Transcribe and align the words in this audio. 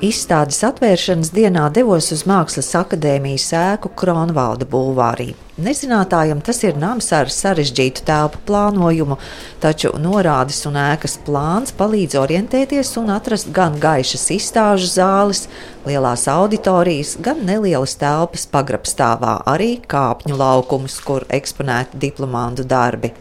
Izstādes 0.00 0.62
atvēršanas 0.64 1.28
dienā 1.36 1.66
devos 1.76 2.06
uz 2.14 2.22
Mākslas 2.24 2.70
akadēmijas 2.78 3.50
ēku 3.58 3.90
Kronvalda 4.00 4.64
bulvārī. 4.70 5.34
Nezinātājam 5.60 6.40
tas 6.40 6.62
ir 6.64 6.78
nams 6.80 7.10
ar 7.12 7.28
sarežģītu 7.28 8.06
telpu 8.08 8.40
plānojumu, 8.48 9.18
taču 9.60 9.92
norādes 10.00 10.62
un 10.70 10.80
ēkas 10.80 11.18
plāns 11.26 11.76
palīdz 11.76 12.16
orientēties 12.22 12.96
un 13.02 13.12
atrast 13.12 13.52
gan 13.52 13.76
gaišas 13.82 14.30
izstāžu 14.40 14.88
zāles, 14.88 15.46
lielās 15.84 16.24
auditorijas, 16.32 17.18
gan 17.20 17.44
nelielas 17.44 17.98
telpas 18.00 18.48
pagrabstāvā, 18.48 19.42
arī 19.52 19.74
kāpņu 19.84 20.40
laukumus, 20.40 20.96
kur 21.04 21.28
eksponēti 21.28 22.00
diplomantu 22.08 22.64
darbi. 22.64 23.12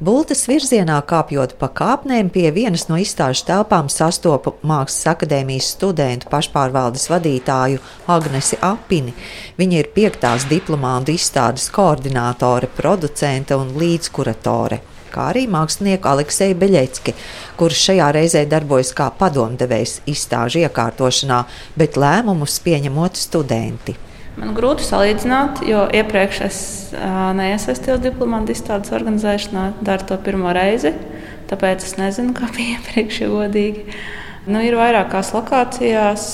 Bultas 0.00 0.44
virzienā 0.48 0.98
kāpjot 1.10 1.56
pa 1.60 1.70
kāpnēm 1.80 2.30
pie 2.34 2.48
vienas 2.54 2.86
no 2.90 2.98
izstāžu 3.00 3.46
telpām 3.48 3.88
sastopu 3.92 4.54
Mākslas 4.62 5.14
akadēmijas 5.14 5.72
studentu 5.74 6.30
pašpārvaldes 6.32 7.08
vadītāju 7.10 7.80
Agnesi 8.14 8.60
Apini. 8.62 9.16
Viņa 9.58 9.82
ir 9.82 9.90
piektās 9.96 10.46
diplomātu 10.50 11.16
izstādes 11.18 11.70
koordinātore, 11.74 12.70
producente 12.78 13.58
un 13.58 13.74
līdzkuratore 13.80 14.82
kā 15.08 15.30
arī 15.32 15.46
mākslinieku 15.50 16.08
Alekseju 16.10 16.56
Beļecki, 16.60 17.14
kurš 17.58 17.84
šajā 17.88 18.10
reizē 18.18 18.44
darbojas 18.50 18.92
kā 18.96 19.08
padomdevējs 19.20 20.02
izstāžu 20.12 20.62
iekārtošanā, 20.66 21.40
bet 21.80 21.96
lēmumus 22.00 22.60
pieņemot 22.66 23.16
studenti. 23.16 23.96
Man 24.38 24.52
grūti 24.54 24.84
salīdzināt, 24.86 25.64
jo 25.66 25.82
iepriekš 25.98 26.40
es 26.46 26.58
uh, 26.94 27.30
neiesaistījos 27.34 28.02
diplomāta 28.04 28.54
izstādes 28.54 28.92
organizēšanā, 28.94 29.64
daru 29.82 30.06
to 30.06 30.18
pirmo 30.22 30.52
reizi. 30.54 30.92
Tāpēc 31.50 31.82
es 31.82 31.96
nezinu, 31.98 32.36
kā 32.36 32.46
bija 32.54 32.74
iepriekš, 32.76 33.22
ja 33.24 33.32
godīgi. 33.32 33.84
Nu, 34.48 34.62
ir 34.64 34.78
vairākās 34.78 35.32
lokācijās, 35.34 36.28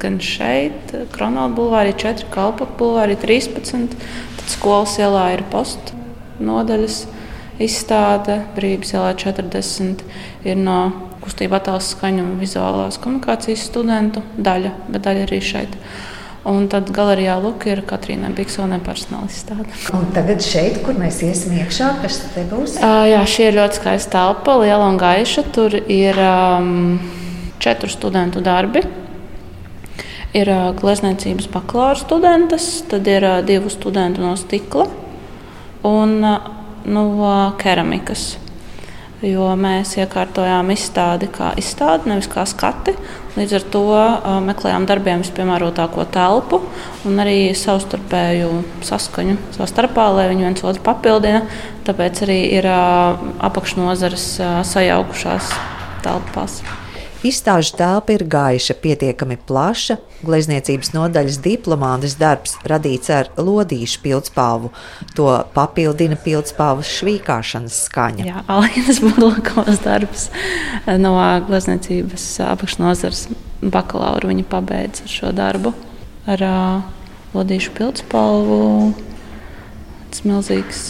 gan 0.00 0.16
šeit, 0.24 0.94
Kronāla 1.12 1.52
Bulvārī, 1.52 1.92
4, 2.00 2.30
Kalpaka 2.32 2.78
Bulvārī, 2.78 3.18
13. 3.20 3.98
Tad 4.38 4.54
skolas 4.54 4.96
ielā 5.02 5.28
ir 5.36 5.44
postu 5.52 5.98
nodaļas 6.42 7.02
izstāde, 7.62 8.40
Brīvības 8.56 8.94
ielā 8.96 9.12
40 9.20 10.02
ir 10.48 10.58
no 10.58 10.78
kustība 11.22 11.60
attēlu 11.60 11.84
skaņu 11.84 12.24
un 12.24 12.40
vizuālās 12.40 12.98
komunikācijas 13.02 13.68
studentu 13.68 14.24
daļa, 14.40 14.72
bet 14.88 15.04
daļa 15.04 15.28
arī 15.28 15.42
šeit. 15.44 15.76
Un 16.42 16.64
tad 16.66 16.88
galerijā 16.90 17.36
Luka 17.38 17.68
ir 17.70 17.84
Katrīna 17.86 18.32
Biksonē 18.34 18.80
personāla 18.82 19.28
izstāde. 19.30 19.68
Un 19.94 20.08
tagad 20.14 20.42
šeit, 20.42 20.80
kur 20.82 20.96
mēs 20.98 21.20
iesim 21.22 21.54
iekšā, 21.60 21.92
kas 22.02 22.18
te 22.34 22.42
būs? 22.50 22.80
Uh, 22.80 23.04
jā, 23.12 23.20
šī 23.30 23.46
ir 23.46 23.58
ļoti 23.60 23.78
skaista 23.78 24.16
telpa, 24.16 24.56
liela 24.58 24.88
un 24.90 24.98
gaiša. 24.98 25.44
Tur 25.54 25.76
ir 25.78 26.18
um, 26.18 26.98
četru 27.62 27.92
studentu 27.92 28.42
darbi. 28.42 28.82
Ir 30.34 30.50
uh, 30.50 30.72
glezniecības 30.74 31.46
bakalaura 31.52 32.00
studentes, 32.02 32.66
tad 32.90 33.06
ir 33.06 33.22
uh, 33.28 33.38
divu 33.46 33.70
studentu 33.70 34.26
no 34.26 34.34
stikla 34.40 34.88
un 35.86 36.18
uh, 36.26 36.50
no 36.90 37.06
keramikas 37.62 38.32
jo 39.26 39.48
mēs 39.58 39.94
iekārtojām 40.00 40.72
izstādi 40.74 41.28
kā 41.32 41.52
izstādi, 41.60 42.10
nevis 42.10 42.28
kā 42.30 42.44
skati. 42.48 42.94
Līdz 43.36 43.54
ar 43.56 43.66
to 43.72 43.82
meklējām 44.44 44.86
darbiem 44.88 45.22
vispiemērotāko 45.22 46.04
telpu 46.12 46.60
un 47.08 47.22
arī 47.22 47.54
savstarpēju 47.56 48.50
saskaņu 48.84 49.38
savā 49.56 49.70
starpā, 49.70 50.10
lai 50.18 50.28
viņi 50.32 50.48
viens 50.48 50.64
otru 50.68 50.84
papildina. 50.84 51.46
Tāpēc 51.86 52.24
arī 52.26 52.38
ir 52.58 52.68
apakšnozares 52.68 54.28
sajaukušās 54.68 55.52
telpās. 56.04 56.60
Izstāžu 57.22 57.76
telpa 57.78 58.16
ir 58.16 58.24
gaiša, 58.26 58.74
pietiekami 58.82 59.36
plaša. 59.46 59.94
Glezniecības 60.26 60.90
nodaļas 60.90 61.36
diplomātas 61.42 62.16
darbs 62.18 62.56
radīts 62.66 63.12
ar 63.14 63.30
lodīšu 63.38 64.00
pildspalvu. 64.02 64.72
To 65.14 65.28
papildina 65.54 66.18
pildspalvas 66.18 66.90
švīkāšanas 66.98 67.78
skaņa. 67.86 68.26
Jā, 68.26 68.42
Alīnas 68.50 68.98
Burlakovas 69.04 69.78
darbs 69.84 70.26
no 70.98 71.14
glezniecības 71.46 72.26
apakšnozares 72.48 73.28
bakalaura. 73.62 74.32
Viņa 74.32 74.48
pabeidza 74.50 75.06
šo 75.10 75.30
darbu 75.36 75.74
ar 76.26 76.42
uh, 76.48 76.90
lodīšu 77.38 77.76
pildspalvu. 77.78 78.58
Tas 80.10 80.26
milzīgs 80.26 80.82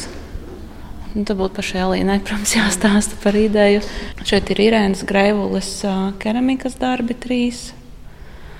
Nu, 1.12 1.26
tad 1.28 1.36
būtu 1.36 1.58
pašai 1.58 1.82
Alīnai, 1.84 2.22
protams, 2.24 2.54
jāstāsta 2.56 3.18
par 3.20 3.36
ideju. 3.36 3.82
Šeit 4.24 4.48
ir 4.54 4.62
Irēnas 4.64 5.02
Greivulis 5.04 5.74
keramikas 6.22 6.78
darbi 6.80 7.16
trīs. 7.20 7.66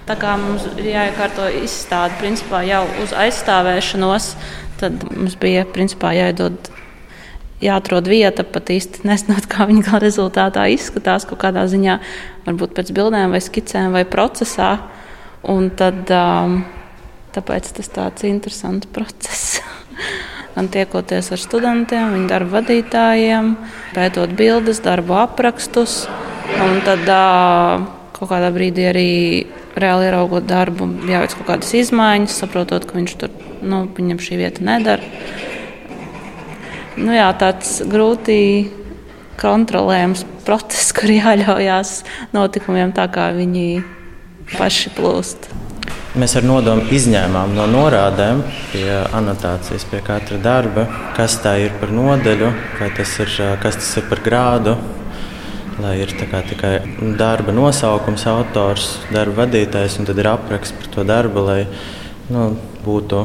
Tā 0.04 0.18
kā 0.20 0.34
mums 0.36 0.66
ir 0.74 0.90
jāiekārto 0.90 1.46
izstāde 1.62 2.18
principā, 2.20 2.60
jau 2.68 2.82
uz 3.00 3.14
aizstāvēšanos, 3.16 4.26
tad 4.82 5.06
mums 5.14 5.38
bija 5.40 5.62
principā, 5.64 6.10
jāiedod, 6.18 6.58
jāatrod 7.62 8.10
vieta, 8.10 8.44
pat 8.44 8.74
īsti 8.74 9.06
nezinot, 9.08 9.46
kā 9.48 9.64
viņa 9.70 9.86
gala 9.86 10.02
rezultātā 10.02 10.66
izskatās, 10.74 11.24
kaut 11.30 11.40
kādā 11.46 11.64
ziņā, 11.70 11.96
varbūt 12.48 12.76
pēc 12.76 12.92
bildēm 12.98 13.32
vai 13.32 13.40
skicēm 13.40 13.96
vai 13.96 14.04
procesā. 14.04 14.74
Un 15.48 15.70
tad, 15.78 16.10
tāpēc 17.32 17.72
tas 17.78 17.94
tāds 17.96 18.28
interesants 18.28 18.92
process. 18.92 19.62
gan 20.54 20.68
tiekoties 20.72 21.32
ar 21.32 21.40
studentiem, 21.40 22.12
viņu 22.16 22.28
darba 22.30 22.60
vadītājiem, 22.60 23.54
pētot 23.96 24.34
bildes, 24.36 24.82
darbu 24.84 25.16
aprakstus. 25.22 26.04
Un 26.62 26.82
tad 26.84 27.06
kaut 27.06 28.28
kādā 28.30 28.50
brīdī 28.54 28.86
arī 28.90 29.10
reāli 29.78 30.10
ieraugot 30.10 30.46
darbu, 30.48 30.88
jāveic 31.08 31.34
kaut 31.38 31.48
kādas 31.48 31.72
izmaiņas, 31.78 32.36
saprotot, 32.42 32.84
ka 32.86 32.98
viņš 32.98 33.16
tur, 33.22 33.32
nu, 33.64 33.86
viņam 33.96 34.20
šī 34.22 34.38
vieta 34.42 34.66
nedara. 34.66 35.02
Nu, 36.98 37.14
jā, 37.16 37.30
tāds 37.40 37.78
grūti 37.88 38.38
kontrolējams 39.40 40.26
process, 40.46 40.92
kur 40.96 41.12
jāļaujās 41.12 42.02
notikumiem 42.36 42.92
tā, 42.96 43.08
kā 43.12 43.30
viņi 43.36 43.82
paši 44.58 44.92
plūst. 44.98 45.61
Mēs 46.12 46.34
ar 46.36 46.44
nodomu 46.44 46.82
izņēmām 46.92 47.54
no 47.56 47.64
norādēm 47.72 48.42
pie 48.68 48.84
anotācijas, 49.16 49.86
pie 49.88 50.02
katra 50.04 50.36
darba, 50.44 50.84
kas 51.16 51.38
tā 51.40 51.54
ir 51.62 51.72
par 51.80 51.94
nodeļu, 51.94 52.50
vai 52.80 52.90
tas 52.98 53.14
ir, 53.24 53.32
kas 53.62 53.78
tas 53.80 53.88
ir 53.96 54.04
par 54.10 54.20
grādu. 54.24 54.76
Lai 55.80 55.94
ir 56.02 56.12
kā, 56.20 56.42
tikai 56.44 56.74
darba 57.16 57.54
nosaukums, 57.56 58.26
autors, 58.28 58.90
darba 59.08 59.46
vadītājs, 59.46 59.96
un 59.98 60.10
tad 60.10 60.20
ir 60.20 60.28
apraksts 60.34 60.76
par 60.76 60.90
to 60.92 61.06
darbu, 61.08 61.46
lai 61.48 61.62
nu, 62.28 62.50
būtu 62.84 63.24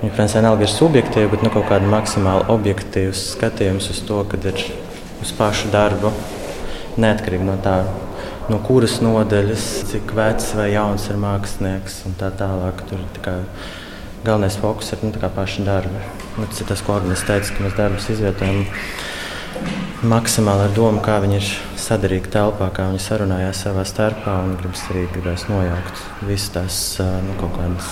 Viņa 0.00 0.14
prasa, 0.16 0.38
vienalga 0.38 0.64
ir 0.64 0.70
subjektīva, 0.72 1.28
bet 1.28 1.42
nu, 1.44 1.50
kaut 1.52 1.66
kāda 1.68 1.84
maksimāli 1.92 2.46
objektīva 2.48 3.12
skatījums 3.12 3.90
uz 3.92 3.98
to, 4.08 4.22
kad 4.32 4.46
ir 4.48 4.62
uz 5.20 5.32
pašu 5.36 5.68
darbu. 5.74 6.08
Neatkarīgi 6.96 7.44
no 7.44 7.58
tā, 7.60 7.82
no 8.50 8.58
kuras 8.66 8.98
nodaļas, 9.04 9.66
cik 9.90 10.14
vecs 10.16 10.50
vai 10.58 10.72
jauns 10.72 11.06
ir 11.10 11.20
mākslinieks 11.22 12.00
un 12.08 12.16
tā 12.18 12.32
tālāk. 12.34 12.82
Tur 12.90 13.02
tā 13.14 13.22
kā, 13.24 13.36
galvenais 14.26 14.58
fokus 14.60 14.90
ir 14.94 15.04
nu, 15.04 15.12
paši 15.36 15.66
darbi. 15.66 16.02
Nu, 16.36 16.48
tas 16.48 16.62
ir 16.62 16.70
tas, 16.70 16.82
ko 16.86 16.98
Agnēs 16.98 17.26
teica, 17.28 17.54
ka 17.54 17.66
mēs 17.66 17.76
darbus 17.78 18.08
izvietojam 18.12 18.64
maksimāli 20.10 20.66
ar 20.66 20.74
domu, 20.74 21.02
kā 21.04 21.18
viņi 21.22 21.38
ir 21.38 21.48
sadarīgi 21.78 22.32
telpā, 22.32 22.70
kā 22.74 22.88
viņi 22.90 23.02
sarunājās 23.04 23.64
savā 23.66 23.84
starpā. 23.86 24.38
Gribas 24.60 24.86
arī 24.90 25.06
gribēs 25.14 25.46
nojaukt 25.50 26.04
visas 26.26 26.54
tās 26.56 26.80
nu, 27.26 27.36
kaut 27.42 27.54
kādas 27.58 27.90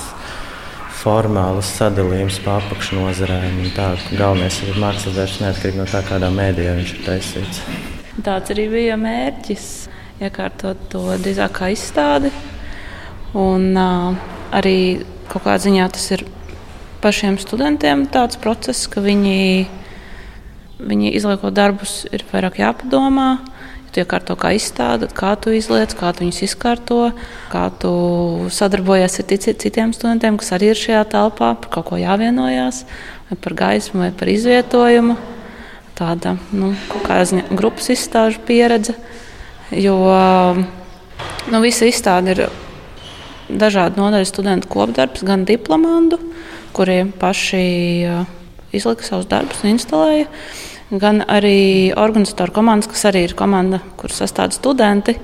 formālas 0.98 1.70
sadalījumus 1.76 2.40
pa 2.42 2.56
apakšnodarbēm. 2.62 3.60
Galvenais 4.18 4.58
ir 4.66 4.80
mākslinieks 4.82 5.38
neatkarīgi 5.44 5.78
no 5.78 5.86
tā, 5.90 6.02
kādā 6.08 6.32
mēdījā 6.34 6.74
viņš 6.80 6.96
ir 6.96 7.04
taisīts. 7.06 7.62
Tāds 8.26 8.50
arī 8.50 8.64
bija 8.72 8.96
mērķis 8.98 9.68
iekārtot 10.20 10.80
to 10.92 11.04
drīzāk 11.18 11.54
kā 11.60 11.70
izstādi. 11.74 12.32
Un, 13.38 13.70
uh, 13.76 14.16
arī 14.54 15.04
kaut 15.28 15.44
kādā 15.44 15.58
ziņā 15.66 15.88
tas 15.92 16.06
ir 16.16 16.24
pašiem 17.02 17.36
studentiem 17.38 18.06
tāds 18.10 18.40
process, 18.40 18.88
ka 18.90 19.04
viņi, 19.04 19.68
viņi 20.80 21.14
izliekot 21.18 21.54
darbus, 21.54 22.02
ir 22.10 22.24
vairāk 22.32 22.62
jāpadomā. 22.62 23.30
Ja 23.38 23.58
tu 23.92 24.02
iekārto 24.02 24.36
kā 24.38 24.52
izstādi, 24.56 25.08
kā 25.16 25.32
tu 25.40 25.52
izliec, 25.56 25.94
kā 25.96 26.12
tu 26.12 26.24
viņus 26.24 26.42
izkārto, 26.44 26.98
kā 27.52 27.64
tu 27.80 27.92
sadarbojies 28.52 29.18
ar 29.22 29.26
citiem 29.64 29.94
studentiem, 29.96 30.36
kas 30.40 30.52
arī 30.56 30.72
ir 30.72 30.78
šajā 30.78 31.04
telpā, 31.14 31.54
par 31.56 31.72
kaut 31.72 31.88
ko 31.90 32.00
jāvienojās, 32.00 32.84
vai 33.30 33.38
par 33.40 33.56
gaismu, 33.62 34.04
vai 34.04 34.10
par 34.12 34.30
izvietojumu. 34.32 35.16
Tāda 35.98 36.36
nu, 36.54 36.74
kaut 36.92 37.08
kāda 37.08 37.42
grupas 37.50 37.88
izstāžu 37.90 38.42
pieredze. 38.46 38.94
Jo 39.74 39.96
nu, 41.52 41.60
visa 41.60 41.88
izstāde 41.88 42.32
ir 42.32 42.40
dažādu 43.48 44.00
nodaļu 44.00 44.28
studentu 44.28 44.70
kopdarbs, 44.72 45.24
gan 45.28 45.44
diplomantu, 45.48 46.20
kuriem 46.76 47.10
paši 47.16 47.60
izlika 48.72 49.04
savus 49.04 49.28
darbus 49.28 49.60
un 49.64 49.74
instalēja, 49.74 50.28
gan 51.00 51.20
arī 51.28 51.92
organizatoru 51.96 52.54
komandas, 52.60 52.88
kas 52.92 53.08
arī 53.10 53.26
ir 53.28 53.36
komanda, 53.36 53.82
kur 54.00 54.12
sastāv 54.12 54.54
studenti, 54.56 55.16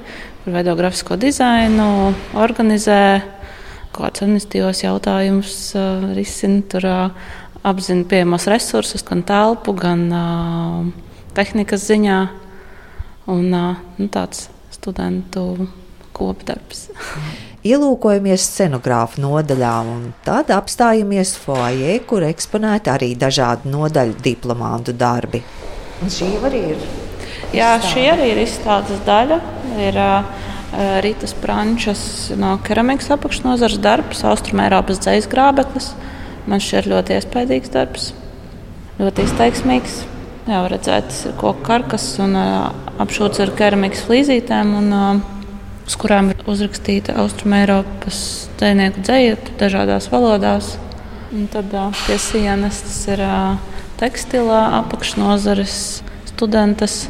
kur 0.45 0.57
veido 0.57 0.77
grafisko 0.77 1.17
dizainu, 1.21 2.13
organizē 2.37 3.01
kādus 3.95 4.27
administratīvos 4.27 4.85
jautājumus, 4.85 5.57
risina 6.17 6.65
tur 6.69 6.89
apzina 7.65 8.05
pieejamos 8.11 8.49
resursus, 8.51 9.05
gan 9.07 9.23
telpu, 9.25 9.73
gan 9.79 10.09
tehnikas 11.37 11.87
ziņā. 11.89 12.19
Un, 13.31 13.49
nu, 13.55 14.07
tāds 14.13 14.49
studentu 14.75 15.69
kopdarbs. 16.15 16.89
Ielūkojamies 17.65 18.45
scenogrāfu 18.45 19.23
nodaļā, 19.25 19.73
un 19.89 20.11
tad 20.27 20.51
apstājamies 20.53 21.33
foajē, 21.41 21.95
kur 22.05 22.27
eksponēti 22.27 22.93
arī 22.93 23.15
dažādu 23.17 23.73
nodaļu 23.73 24.19
diplomātu 24.27 24.93
darbi. 24.93 25.41
Un 26.05 26.13
šī 26.13 26.29
arī 26.45 26.61
ir. 26.75 26.85
Jā, 27.55 27.71
šī 27.81 28.05
arī 28.13 28.35
ir 28.35 28.43
izstādes 28.43 29.01
daļa. 29.07 29.41
Ir 29.81 29.97
uh, 29.97 30.29
Rītas 31.05 31.33
Frančas 31.41 32.03
no 32.37 32.57
keramikas 32.67 33.09
apakšnozares 33.15 33.81
darbs, 33.81 34.25
Austrumēropas 34.29 35.01
dzīslu 35.01 35.33
grābeklis. 35.33 35.93
Man 36.51 36.61
šķiet 36.61 36.91
ļoti 36.91 37.17
iespaidīgs 37.17 37.73
darbs, 37.73 38.11
ļoti 39.01 39.25
izteiksmīgs. 39.25 40.03
Jā, 40.45 40.59
redzēt, 40.69 41.07
tas 41.09 41.23
ir 41.25 41.37
koku 41.41 41.63
karkas 41.65 42.03
un 42.21 42.35
apšūts 42.37 43.41
ar 43.41 43.53
keramikas 43.57 44.03
flīzītēm. 44.05 44.75
Un, 44.77 45.23
uz 45.89 45.97
kurām 46.01 46.29
ir 46.35 46.43
uzrakstīta 46.45 47.15
Austrumēropas 47.23 48.19
dzinieku 48.61 49.05
dzēja 49.07 49.39
dažādās 49.63 50.11
valodās. 50.13 50.75
Un 51.33 51.49
tad 51.49 51.73
pie 52.05 52.19
sienas 52.21 52.83
tas 52.85 53.01
ir 53.15 53.25
tekstilā, 53.97 54.61
apakšnozares 54.83 55.79
studentes. 56.29 57.07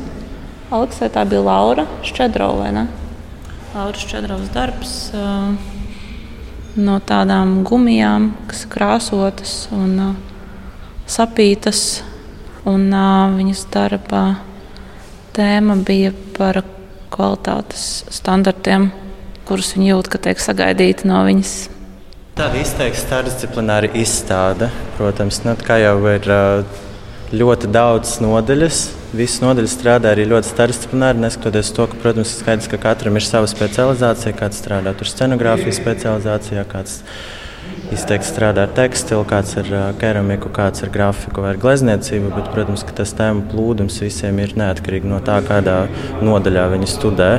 Aleksē 0.70 1.10
tā 1.10 1.26
bija 1.26 1.42
Laura 1.42 1.88
Šķedrova. 2.06 2.70
Laura 3.74 3.98
Šķedrovas 3.98 4.54
darbs 4.54 4.94
no 6.78 7.02
tādām 7.02 7.60
gumijām, 7.66 8.30
kas 8.46 8.62
ir 8.62 8.74
krāsotas 8.78 9.60
un 9.74 10.14
sapītas. 11.10 12.04
Un 12.64 12.88
viņas 13.36 13.66
darba 13.74 14.22
tēma 15.36 15.76
bija 15.84 16.14
par 16.36 16.62
kvalitātes 17.12 18.04
standartiem, 18.12 18.88
kurus 19.44 19.74
viņi 19.76 19.90
jūt, 19.90 20.08
ka 20.08 20.20
tiek 20.24 20.40
sagaidīti 20.40 21.10
no 21.10 21.20
viņas. 21.26 21.54
Tāda 22.34 22.58
izteikti 22.58 22.98
starpdisciplināra 22.98 23.92
izstāde, 23.94 24.70
protams, 24.96 25.42
ne, 25.44 25.54
kā 25.60 25.76
jau 25.82 25.98
ir 26.10 26.26
ļoti 27.34 27.70
daudz 27.74 28.16
nodaļas. 28.24 28.80
Visas 29.14 29.38
nodaļas 29.44 29.76
strādā 29.76 30.10
arī 30.14 30.24
ļoti 30.32 30.50
starpdisciplināri, 30.50 31.22
neskatoties 31.22 31.70
to, 31.76 31.86
ka, 31.90 32.00
protams, 32.02 32.32
ir 32.32 32.42
skaidrs, 32.42 32.70
ka 32.72 32.80
katram 32.82 33.20
ir 33.20 33.26
sava 33.26 33.46
specializācija. 33.50 34.34
Kāds 34.40 34.58
strādā 34.64 34.96
tur 34.98 35.10
scenogrāfijas 35.12 35.78
specializācijā, 35.78 36.64
kāds 36.72 37.02
izteikti 37.92 38.28
strādā 38.28 38.64
ar 38.64 38.72
tekstilu, 38.74 39.24
kāds 39.28 39.54
ir 39.60 39.68
keramiku, 40.00 40.50
kāds 40.54 40.84
ir 40.84 40.92
grafiku 40.94 41.44
vai 41.44 41.54
glezniecību. 41.60 42.30
Bet, 42.34 42.50
protams, 42.54 42.84
ka 42.86 42.94
tas 43.00 43.12
tēmu 43.16 43.46
plūdums 43.50 44.00
visiem 44.02 44.38
ir 44.42 44.54
neatkarīgi 44.58 45.10
no 45.10 45.20
tā, 45.24 45.40
kādā 45.44 45.84
nodaļā 46.24 46.66
viņi 46.74 46.90
studē. 46.90 47.30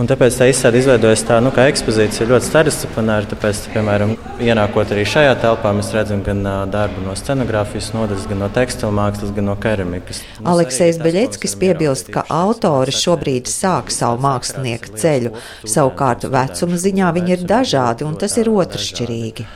Un 0.00 0.08
tāpēc 0.10 0.40
tā 0.40 0.48
izstāde 0.50 0.80
izveidojas 0.80 1.22
tā, 1.28 1.38
nu, 1.44 1.52
ka 1.54 1.68
ekspozīcija 1.70 2.26
ļoti 2.30 2.48
starpdisciplināra. 2.48 3.28
Tāpēc, 3.30 3.60
piemēram, 3.74 4.16
ienākot 4.42 4.94
arī 4.94 5.06
šajā 5.06 5.36
telpā, 5.44 5.74
mēs 5.76 5.92
redzam 5.94 6.24
gan 6.26 6.42
darbu 6.72 7.04
no 7.04 7.14
scenogrāfijas 7.18 7.92
nodaļas, 7.94 8.28
gan 8.30 8.42
no 8.42 8.50
tekstila 8.54 8.90
mākslas, 8.94 9.34
gan 9.36 9.50
no 9.50 9.58
keramikas. 9.60 10.24
Aleksējs 10.54 10.98
Beļeckis 11.04 11.54
piebilst, 11.60 12.10
ka 12.14 12.26
autori 12.32 12.94
šobrīd 12.94 13.50
sāk 13.50 13.94
savu 13.94 14.22
mākslinieku 14.24 14.96
ceļu. 14.98 15.36
Savukārt 15.62 16.26
vecuma 16.32 16.80
ziņā 16.80 17.12
viņi 17.14 17.38
ir 17.38 17.46
dažādi, 17.54 18.08
un 18.08 18.18
tas 18.18 18.34
ir 18.40 18.50
otršķirīgi. 18.50 19.46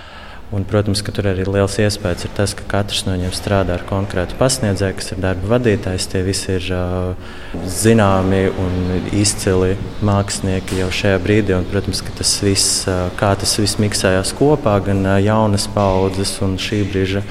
Un, 0.48 0.62
protams, 0.64 1.02
ka 1.04 1.12
tur 1.12 1.26
arī 1.28 1.44
liels 1.44 1.74
iespējas 1.76 2.24
ir 2.24 2.30
tas, 2.32 2.54
ka 2.56 2.64
katrs 2.70 3.02
no 3.04 3.12
viņiem 3.12 3.34
strādā 3.36 3.74
ar 3.76 3.82
konkrētu 3.84 4.38
pasniedzēju, 4.38 4.94
kas 4.96 5.10
ir 5.12 5.18
darba 5.20 5.50
vadītājs. 5.50 6.06
Tie 6.08 6.22
visi 6.24 6.54
ir 6.54 6.68
uh, 6.72 7.34
zināmi 7.68 8.46
un 8.48 8.78
izcili 9.12 9.74
mākslinieki 10.08 10.78
jau 10.80 10.86
šajā 11.00 11.18
brīdī. 11.20 11.52
Un, 11.52 11.68
protams, 11.68 12.00
ka 12.00 12.14
tas 12.16 12.32
viss, 12.40 12.86
uh, 12.88 13.10
kā 13.20 13.34
tas 13.36 13.52
viss 13.60 13.76
miksējās 13.82 14.32
kopā, 14.38 14.78
gan 14.86 15.04
uh, 15.04 15.18
jaunas 15.20 15.68
paudzes 15.74 16.32
un 16.46 16.56
šī 16.56 16.80
brīža 16.94 17.26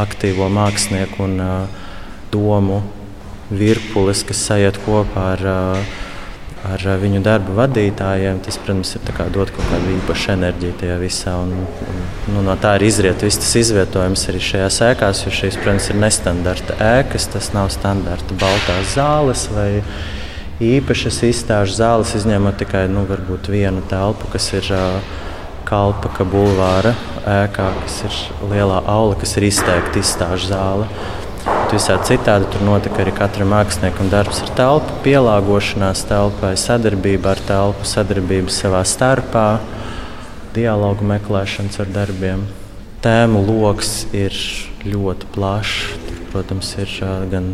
aktīvo 0.00 0.48
mākslinieku 0.56 1.26
un 1.26 1.36
uh, 1.44 1.84
domu 2.32 2.80
virpules, 3.52 4.24
kas 4.24 4.46
sajiet 4.48 4.80
kopā 4.86 5.26
ar. 5.34 5.44
Uh, 5.52 6.00
ar 6.68 6.84
viņu 7.02 7.22
darba 7.24 7.54
vadītājiem. 7.62 8.40
Tas, 8.44 8.58
protams, 8.62 8.94
ir 8.96 9.04
dot 9.34 9.50
kaut 9.54 9.68
kādu 9.70 9.94
īpašu 9.96 10.32
enerģiju 10.36 10.78
tajā 10.82 10.98
visā. 11.02 11.34
Un, 11.42 11.54
un, 11.66 12.00
nu, 12.34 12.44
no 12.46 12.56
tā 12.60 12.76
ir 12.78 12.86
izriet 12.86 13.24
viss 13.24 13.40
tas 13.42 13.54
izvietojums 13.62 14.26
arī 14.30 14.42
šajās 14.46 14.80
ēkās, 14.92 15.24
jo 15.26 15.34
šīs, 15.34 15.58
protams, 15.62 15.90
ir 15.90 16.00
nestandarta 16.02 16.78
ēkas. 16.92 17.28
Tas 17.34 17.50
nav 17.56 17.72
standarta 17.74 18.38
baltās 18.40 18.94
zāles 18.96 19.48
īpašas 20.62 21.22
izstāžu 21.26 21.74
zāles, 21.80 22.14
izņemot 22.14 22.60
tikai 22.60 22.86
nu, 22.92 23.06
vienu 23.50 23.82
telpu, 23.90 24.30
kas 24.32 24.52
ir. 24.58 24.72
Kalpaka 25.72 26.26
bulvāra 26.28 26.90
ēkā, 27.24 27.68
kas 27.80 27.94
ir 28.04 28.16
lielā 28.50 28.82
aula, 28.92 29.14
kas 29.16 29.38
ir 29.38 29.46
izteikti 29.46 30.02
izstāžu 30.02 30.50
zāle. 30.50 30.88
Visādi 31.72 32.10
citādi 32.10 32.44
tur 32.52 32.60
notika 32.66 33.00
arī 33.00 33.14
katra 33.16 33.46
mākslinieka 33.48 34.04
darbs 34.12 34.42
ar 34.44 34.50
telpu, 34.58 34.92
pielāgošanās 35.06 36.02
telpai, 36.04 36.50
sadarbība 36.60 37.30
ar 37.32 37.40
telpu, 37.48 37.86
sadarbība 37.88 38.52
savā 38.52 38.82
starpā, 38.84 39.46
dialogu 40.52 41.06
meklēšanas 41.08 41.80
ar 41.80 41.94
darbiem. 41.94 42.42
Tēmu 43.00 43.40
lokus 43.46 44.02
ir 44.12 44.36
ļoti 44.84 45.30
plašs. 45.32 45.96
Tur, 46.10 46.20
protams, 46.34 46.74
ir 46.76 46.92
gan 47.32 47.48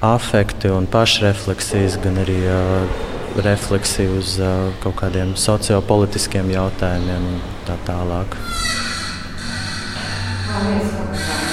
afekti 0.00 0.72
un 0.72 0.88
pašrefleksijas, 0.88 2.00
gan 2.00 2.16
arī 2.24 2.38
uh, 2.48 3.04
refleksija 3.44 4.16
uz 4.22 4.38
uh, 4.40 4.72
kaut 4.80 4.96
kādiem 5.04 5.36
sociopolitiskiem 5.36 6.48
jautājumiem 6.56 7.28
un 7.34 7.38
tā 7.68 7.76
tālāk. 7.84 8.40
Paldies. 10.48 11.49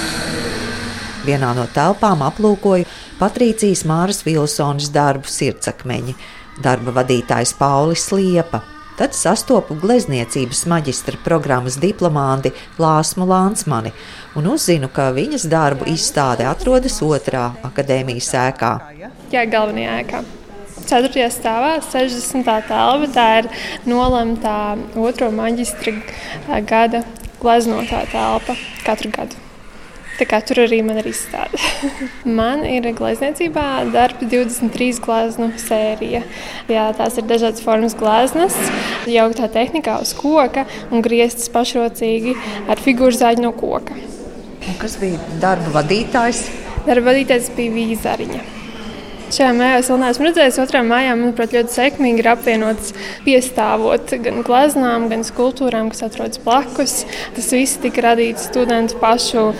Vienā 1.28 1.50
no 1.52 1.66
telpām 1.68 2.22
aplūkoju 2.24 2.86
Patrīcijas 3.18 3.82
Māras 3.84 4.22
Vilsonas 4.24 4.86
darbu 4.94 5.28
sirdsakmeņi, 5.28 6.14
darba 6.64 6.94
vadītājs 7.02 7.52
Paulis 7.58 8.06
Liepa. 8.14 8.62
Tad 8.96 9.12
sastopu 9.14 9.76
glezniecības 9.78 10.64
maģistra 10.72 11.20
programmas 11.26 11.76
diplomāti 11.78 12.54
Lāsmu 12.80 13.28
Lānsmani 13.28 13.92
un 14.40 14.48
uzzinu, 14.54 14.88
ka 14.88 15.10
viņas 15.14 15.44
darbu 15.52 15.86
izstāde 15.92 16.46
atrodas 16.48 16.96
otrā 17.04 17.50
akadēmijas 17.68 18.30
ēkā. 18.46 18.72
Jā, 19.30 19.44
galvenajā 19.52 19.98
ēkā. 20.00 20.22
4. 20.88 21.26
stāvā, 21.34 21.74
60. 21.84 22.48
telpa. 22.70 23.10
Tā 23.12 23.26
ir 23.42 23.50
nolemta 23.84 24.54
otro 24.96 25.28
maģistra 25.36 25.92
gada 26.64 27.04
gleznotā 27.42 28.06
telpa 28.14 28.56
katru 28.88 29.12
gadu. 29.12 29.47
Tā 30.18 30.26
kā 30.26 30.40
tur 30.42 30.64
arī 30.64 30.80
man 30.82 30.98
ir 30.98 31.06
izstāde. 31.12 31.60
man 32.40 32.64
ir 32.66 32.88
glezniecībā 32.98 33.66
darba 33.94 34.26
23 34.26 34.98
gleznu 35.04 35.52
sērija. 35.62 36.24
Jā, 36.66 36.88
tās 36.98 37.20
ir 37.20 37.28
dažādas 37.30 37.62
formas 37.62 37.94
gleznas, 37.98 38.58
jauktā 39.06 39.46
tehnikā 39.54 40.00
uz 40.02 40.16
koka 40.18 40.66
un 40.90 41.06
grieztas 41.06 41.50
pašrocīgi 41.54 42.34
ar 42.66 42.82
figūru 42.82 43.14
zāģi 43.14 43.46
no 43.46 43.54
koka. 43.54 43.94
Un 44.68 44.78
kas 44.82 44.98
bija 45.00 45.22
darba 45.42 45.78
vadītājs? 45.78 46.44
Darba 46.88 47.12
vadītājs 47.12 47.52
bija 47.54 47.78
Vīzariņa. 47.78 48.57
Šajā 49.28 49.50
mājā 49.52 49.80
es 49.82 49.88
vēl 49.90 49.98
neesmu 50.00 50.24
redzējis. 50.24 50.58
Otrā 50.62 50.80
mājā, 50.88 51.12
manuprāt, 51.18 51.52
ļoti 51.52 51.74
sekmīgi 51.74 52.22
ir 52.22 52.30
apvienots 52.30 52.94
piestāvot 53.26 54.14
gan 54.24 54.40
gleznām, 54.46 55.04
gan 55.10 55.24
skulptūrām, 55.26 55.90
kas 55.92 56.06
atrodas 56.06 56.40
blakus. 56.40 57.02
Tas 57.36 57.50
viss 57.52 57.76
tika 57.82 58.06
radīts 58.06 58.46
studentu 58.48 58.96
pašu, 59.02 59.50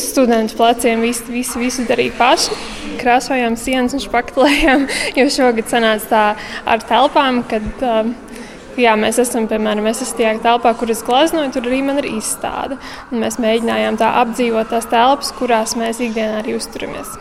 studentu 0.00 0.56
pleciem. 0.56 1.04
Visi, 1.04 1.28
visi, 1.28 1.60
visu 1.60 1.84
darīja 1.90 2.16
paši. 2.16 2.56
Krāsojām 3.02 3.58
sienas 3.60 3.98
un 3.98 4.02
špaktelējām, 4.06 4.88
jo 5.20 5.28
šogad 5.36 5.68
sanāca 5.68 6.08
tā 6.08 6.24
ar 6.64 6.88
telpām, 6.88 7.44
kad 7.50 7.84
um, 7.84 8.16
Jā, 8.78 8.92
mēs 8.94 9.16
esam, 9.18 9.48
piemēram, 9.50 9.88
es 9.90 10.04
esmu 10.04 10.20
tajā 10.20 10.36
telpā, 10.44 10.70
kur 10.78 10.92
es 10.94 11.00
gleznoju, 11.02 11.50
tur 11.56 11.64
arī 11.66 11.80
man 11.82 11.98
ir 11.98 12.06
izstāde. 12.12 12.76
Un 13.10 13.24
mēs 13.24 13.40
mēģinājām 13.42 13.98
tā 13.98 14.12
apdzīvot 14.20 14.70
tās 14.70 14.86
telpas, 14.86 15.32
kurās 15.34 15.74
mēs 15.80 15.98
ikdienā 15.98 16.44
arī 16.44 16.54
uzturamies 16.54 17.18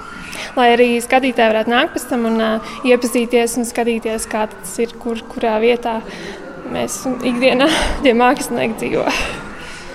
lai 0.55 0.69
arī 0.75 0.89
skatītāji 1.03 1.53
varētu 1.53 1.73
nākt 1.73 1.95
pēc 1.95 2.07
tam 2.11 2.27
un 2.29 2.41
uh, 2.43 2.75
iepazīties 2.87 3.57
un 3.59 3.67
skatīties, 3.67 4.27
kā 4.31 4.47
tas 4.53 4.75
ir, 4.83 4.95
kur, 5.01 5.21
kurā 5.33 5.57
vietā 5.63 5.99
mēs 6.73 7.03
ikdienā 7.07 7.69
tie 8.05 8.15
mākslinieki 8.17 8.79
dzīvo. 8.83 9.07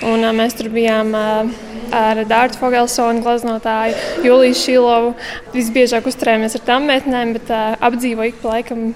Un, 0.03 0.25
uh, 0.25 0.33
mēs 0.37 0.59
tur 0.59 0.69
bijām 0.75 1.15
uh, 1.15 1.55
ar 1.95 2.23
Dārtu 2.29 2.59
Fogelsonu, 2.61 3.23
glaznotāju, 3.25 3.97
Juliju 4.27 4.59
Šilovu. 4.59 5.15
Visbiežāk 5.55 6.09
uzturējāmies 6.11 6.59
ar 6.59 6.67
tām 6.67 6.89
meitenēm, 6.91 7.35
bet 7.39 7.53
uh, 7.53 7.73
apdzīvoju 7.89 8.35
ik 8.35 8.41
pa 8.43 8.57
laikam 8.57 8.93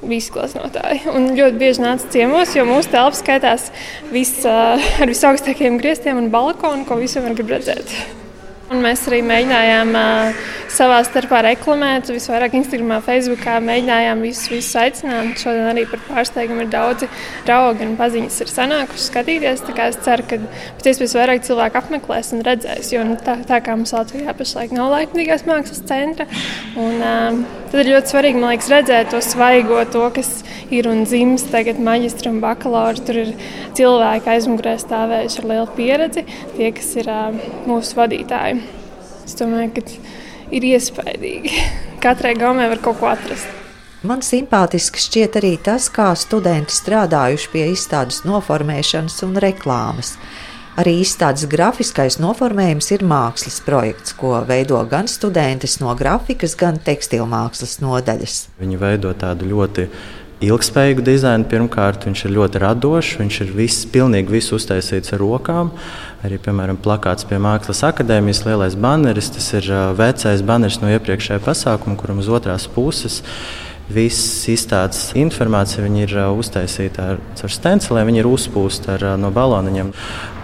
visi 0.00 0.32
glaznotāji. 0.34 1.04
Un 1.12 1.32
ļoti 1.36 1.60
bieži 1.60 1.84
nāca 1.84 2.08
ciemos, 2.12 2.54
jo 2.56 2.64
mūsu 2.68 2.92
telpa 2.94 3.18
skaitās 3.18 3.68
vis, 4.14 4.32
uh, 4.48 4.80
ar 5.02 5.12
visaugstākajiem 5.12 5.78
griestiem 5.80 6.20
un 6.22 6.32
balkonu, 6.32 6.86
ko 6.88 6.98
visiem 7.00 7.28
var 7.28 7.38
redzēt. 7.56 8.19
Un 8.70 8.84
mēs 8.84 9.00
arī 9.08 9.18
mēģinājām 9.26 9.88
uh, 9.98 10.42
savā 10.70 11.00
starpā 11.02 11.40
reklamēt, 11.42 12.12
visvairāk 12.14 12.52
Instagram, 12.54 12.92
Facebook. 13.02 13.42
Mēģinājām 13.66 14.20
visus, 14.22 14.46
visus 14.52 14.76
aicināt. 14.78 15.40
Šodien 15.42 15.66
arī 15.72 15.82
par 15.90 16.04
pārsteigumu 16.06 16.62
ir 16.62 16.70
daudzi 16.70 17.08
draugi 17.48 17.88
un 17.88 17.96
paziņas 17.98 18.36
ir 18.44 18.52
sanākuši 18.52 19.08
skatīties. 19.08 19.64
Es 19.74 19.98
ceru, 20.06 20.28
ka 20.30 20.38
pēc 20.78 20.90
iespējas 20.92 21.16
vairāk 21.18 21.42
cilvēku 21.48 21.80
apmeklēs 21.82 22.30
un 22.36 22.44
redzēs. 22.46 22.92
Jo 22.94 23.02
nu, 23.08 23.18
tā, 23.18 23.40
tā 23.48 23.58
kā 23.58 23.74
mums 23.74 23.90
Latvijā 23.96 24.36
pašlaik 24.38 24.76
nav 24.76 24.94
laikmatīgās 24.94 25.48
mākslas 25.50 25.82
centra. 25.90 26.30
Un, 26.78 27.02
um, 27.02 27.42
tad 27.70 27.80
ir 27.82 27.92
ļoti 27.94 28.12
svarīgi 28.12 28.42
liekas, 28.42 28.70
redzēt 28.72 29.12
to 29.14 29.20
svaigo, 29.24 29.78
to, 29.92 30.04
kas 30.14 30.30
ir 30.74 30.88
un 30.90 31.04
dzimst 31.06 31.50
tagad 31.54 31.80
maģistra 31.82 32.32
un 32.32 32.40
bakalaura. 32.42 33.04
Tur 33.06 33.22
ir 33.22 33.32
cilvēki 33.78 34.34
aizmugurē 34.34 34.76
stāvējuši 34.82 35.42
ar 35.42 35.48
lielu 35.52 35.70
pieredzi, 35.78 36.26
tie, 36.56 36.72
kas 36.76 36.90
ir 37.00 37.12
mūsu 37.70 37.98
vadītāji. 38.00 38.60
Es 39.26 39.38
domāju, 39.38 39.72
ka 39.78 39.86
ir 40.56 40.68
iespaidīgi. 40.74 41.54
Katrai 42.04 42.34
gaumē 42.38 42.68
var 42.72 42.82
kaut 42.82 43.00
ko 43.00 43.10
atrast. 43.12 43.56
Man 44.00 44.22
simpātiski 44.24 45.02
šķiet 45.02 45.34
arī 45.36 45.56
tas, 45.60 45.90
kā 45.92 46.08
studenti 46.16 46.72
strādājuši 46.72 47.50
pie 47.52 47.66
izstādes 47.74 48.22
noformēšanas 48.24 49.18
un 49.26 49.36
reklāmas. 49.44 50.14
Arī 50.78 51.00
izstādes 51.02 51.48
grafiskais 51.50 52.20
noformējums 52.22 52.92
ir 52.94 53.02
mākslas 53.02 53.58
projekts, 53.66 54.14
ko 54.14 54.36
veido 54.46 54.78
gan 54.90 55.10
studenti 55.10 55.66
no 55.82 55.96
grafikas, 55.98 56.54
gan 56.58 56.78
tekstilmākslas 56.78 57.80
nodaļas. 57.82 58.36
Viņi 58.60 58.78
veido 58.78 59.10
tādu 59.18 59.50
ļoti 59.50 59.88
ilgspējīgu 60.46 61.04
dizainu. 61.04 61.48
Pirmkārt, 61.50 62.06
viņš 62.06 62.24
ir 62.24 62.34
ļoti 62.36 62.62
radošs, 62.62 63.16
viņš 63.20 63.40
ir 63.44 63.50
viss, 63.56 63.88
pilnīgi 63.92 64.36
viss 64.36 64.54
uztaisīts 64.56 65.14
ar 65.16 65.20
rokām. 65.20 65.72
Arī, 66.24 66.38
piemēram, 66.40 66.78
plakāts 66.80 67.26
pie 67.28 67.40
Mākslas 67.42 67.82
akadēmijas 67.90 68.44
lielais 68.46 68.78
banneris. 68.78 69.32
Tas 69.34 69.50
ir 69.58 69.68
vecais 69.98 70.44
banneris 70.46 70.80
no 70.80 70.92
iepriekšējā 70.94 71.42
pasākuma, 71.44 71.98
kuram 72.00 72.22
uz 72.22 72.30
otrās 72.30 72.70
puses 72.70 73.20
ir 73.20 73.69
Viss 73.90 74.44
izstādes 74.50 75.10
informācija 75.18 75.82
ir 75.98 76.12
uh, 76.14 76.28
uztaisīta 76.38 77.08
ar, 77.14 77.22
ar 77.42 77.52
stenciliem, 77.52 78.06
viņi 78.06 78.20
ir 78.22 78.28
uzpūsta 78.30 78.94
ar, 78.94 79.04
uh, 79.08 79.16
no 79.18 79.32
baloniņiem. 79.34 79.90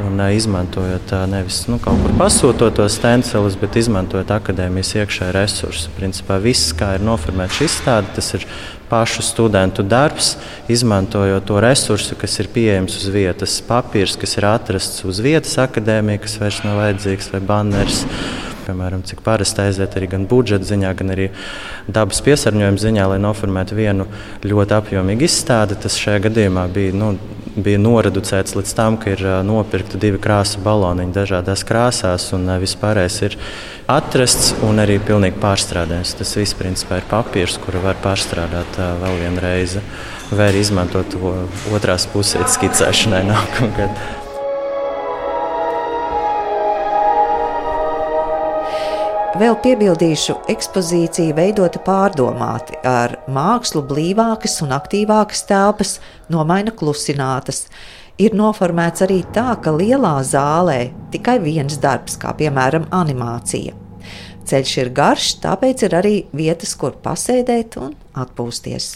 Un, 0.03 0.19
uh, 0.19 0.33
izmantojot 0.35 1.15
nevis 1.31 1.63
nu, 1.71 1.79
kaut 1.83 2.01
kur 2.03 2.17
pasūtot 2.19 2.75
to 2.77 2.89
stencilus, 2.91 3.55
bet 3.61 3.79
izmantojot 3.79 4.33
akadēmijas 4.35 4.97
iekšējā 4.99 5.31
resursu. 5.37 5.93
Principā 5.95 6.41
viss, 6.43 6.75
kā 6.77 6.97
ir 6.99 7.07
noformēta 7.07 7.61
šī 7.61 7.71
izstāde, 7.71 8.11
tas 8.19 8.33
ir 8.35 8.49
pašu 8.91 9.23
studentu 9.23 9.87
darbs, 9.87 10.35
izmantojot 10.69 11.47
to 11.47 11.63
resursu, 11.63 12.19
kas 12.19 12.35
ir 12.43 12.51
pieejams 12.55 12.99
uz 12.99 13.07
vietas. 13.15 13.61
Papīrs, 13.67 14.19
kas 14.19 14.37
ir 14.41 14.49
atrasts 14.51 15.07
uz 15.07 15.23
vietas 15.23 15.55
akadēmijā, 15.63 16.23
kas 16.27 16.37
vairs 16.43 16.61
nav 16.67 16.83
vajadzīgs, 16.83 17.33
vai 17.35 17.43
banners 17.47 18.05
piemēram, 18.67 19.05
cik 19.07 19.23
parasti 19.27 19.63
aiziet 19.65 19.97
arī 19.99 20.11
gan 20.13 20.27
budžeta 20.31 20.67
ziņā, 20.69 20.93
gan 20.99 21.15
arī 21.15 21.31
dabas 21.87 22.21
piesārņojuma 22.27 22.83
ziņā, 22.83 23.07
lai 23.13 23.21
noformētu 23.23 23.79
vienu 23.79 24.09
ļoti 24.47 24.77
apjomīgu 24.77 25.27
izstādi. 25.27 25.79
Tas 25.83 25.99
šajā 26.01 26.25
gadījumā 26.27 26.67
bija, 26.75 26.95
nu, 26.97 27.13
bija 27.57 27.81
noreducēts 27.81 28.57
līdz 28.59 28.75
tam, 28.77 28.99
ka 29.01 29.15
ir 29.15 29.25
nopirkti 29.47 30.01
divi 30.03 30.21
krāsu 30.23 30.61
baloniņi 30.65 31.17
dažādās 31.17 31.65
krāsās, 31.69 32.29
un 32.37 32.51
vispārējais 32.63 33.23
ir 33.29 33.39
atrasts 33.93 34.53
un 34.67 34.83
arī 34.83 34.99
pilnīgi 35.01 35.41
pārstrādājums. 35.43 36.17
Tas 36.19 36.37
viss 36.37 36.59
principā 36.59 37.01
ir 37.01 37.09
papīrs, 37.11 37.59
kuru 37.63 37.85
var 37.87 37.99
pārstrādāt 38.05 38.81
vēl 39.03 39.19
vienreiz, 39.25 39.79
vai 40.33 40.51
arī 40.51 40.67
izmantot 40.67 41.15
to 41.15 41.35
otrās 41.77 42.09
pusē 42.13 42.45
skicēšanai 42.51 43.27
nākamgad. 43.33 44.26
Vēl 49.37 49.53
piebildīšu, 49.61 50.33
ekspozīcija 50.49 51.35
veidota 51.37 51.81
pārdomāti 51.85 52.79
ar 52.89 53.19
mākslu 53.29 53.83
blīvākas 53.85 54.55
un 54.65 54.73
aktīvākas 54.73 55.43
telpas, 55.45 55.91
nomaina 56.33 56.73
klusinātas. 56.73 57.67
Ir 58.17 58.33
noformēts 58.39 59.05
arī 59.05 59.19
tā, 59.37 59.51
ka 59.61 59.75
lielā 59.77 60.15
zālē 60.25 60.79
tikai 61.13 61.37
viens 61.45 61.77
darbs, 61.83 62.17
kā 62.17 62.33
piemēram 62.39 62.89
animācija. 62.97 63.77
Ceļš 64.49 64.77
ir 64.87 64.95
garš, 64.97 65.35
tāpēc 65.45 65.85
ir 65.85 65.99
arī 66.01 66.15
vietas, 66.33 66.73
kur 66.81 66.97
pasēdēt 67.05 67.77
un 67.83 67.93
atpūsties. 68.17 68.95